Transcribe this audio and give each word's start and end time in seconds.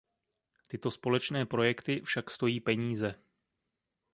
Tyto 0.67 0.91
společné 0.91 1.45
projekty 1.45 2.01
však 2.01 2.29
stojí 2.29 2.59
peníze. 2.59 3.19